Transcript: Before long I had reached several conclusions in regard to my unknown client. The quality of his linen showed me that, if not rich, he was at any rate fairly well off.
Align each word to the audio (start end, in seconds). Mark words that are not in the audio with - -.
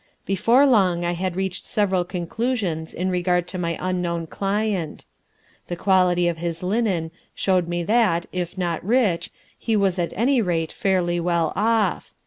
Before 0.25 0.65
long 0.65 1.05
I 1.05 1.11
had 1.11 1.35
reached 1.35 1.63
several 1.63 2.03
conclusions 2.05 2.91
in 2.95 3.11
regard 3.11 3.47
to 3.49 3.59
my 3.59 3.77
unknown 3.79 4.25
client. 4.25 5.05
The 5.67 5.75
quality 5.75 6.27
of 6.27 6.37
his 6.39 6.63
linen 6.63 7.11
showed 7.35 7.67
me 7.67 7.83
that, 7.83 8.25
if 8.31 8.57
not 8.57 8.83
rich, 8.83 9.29
he 9.55 9.75
was 9.75 9.99
at 9.99 10.11
any 10.15 10.41
rate 10.41 10.71
fairly 10.71 11.19
well 11.19 11.53
off. 11.55 12.15